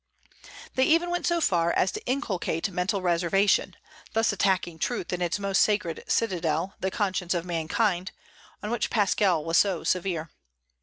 They 0.73 0.85
even 0.85 1.11
went 1.11 1.27
so 1.27 1.39
far 1.39 1.71
as 1.73 1.91
to 1.91 2.03
inculcate 2.07 2.71
mental 2.71 3.03
reservation, 3.03 3.75
thus 4.13 4.33
attacking 4.33 4.79
truth 4.79 5.13
in 5.13 5.21
its 5.21 5.37
most 5.37 5.61
sacred 5.61 6.03
citadel, 6.07 6.73
the 6.79 6.89
conscience 6.89 7.35
of 7.35 7.45
mankind, 7.45 8.11
on 8.63 8.71
which 8.71 8.89
Pascal 8.89 9.45
was 9.45 9.57
so 9.59 9.83
severe. 9.83 10.31